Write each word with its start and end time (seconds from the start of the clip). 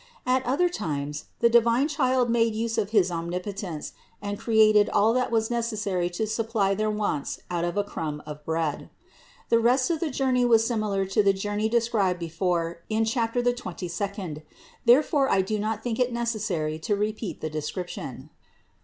At 0.25 0.43
other 0.47 0.67
times 0.67 1.25
the 1.41 1.47
divine 1.47 1.87
Child 1.87 2.27
made 2.31 2.55
use 2.55 2.79
of 2.79 2.89
his 2.89 3.11
Omnipotence 3.11 3.93
and 4.19 4.39
created 4.39 4.89
all 4.89 5.13
that 5.13 5.29
was 5.29 5.51
necessary 5.51 6.09
to 6.09 6.25
supply 6.25 6.73
their 6.73 6.89
wants 6.89 7.39
out 7.51 7.63
of 7.65 7.77
a 7.77 7.83
crumb 7.83 8.23
of 8.25 8.43
bread. 8.43 8.89
The 9.49 9.59
rest 9.59 9.91
of 9.91 9.99
the 9.99 10.09
journey 10.09 10.43
was 10.43 10.65
similar 10.65 11.05
to 11.05 11.21
the 11.21 11.33
journey 11.33 11.69
described 11.69 12.17
before 12.17 12.81
in 12.89 13.05
chapter 13.05 13.43
the 13.43 13.53
twenty 13.53 13.87
second; 13.87 14.41
therefore 14.85 15.29
I 15.29 15.43
do 15.43 15.59
not 15.59 15.83
think 15.83 15.99
it 15.99 16.11
necessary 16.11 16.79
to 16.79 16.95
repeat 16.95 17.41
the 17.41 17.49
description. 17.51 18.31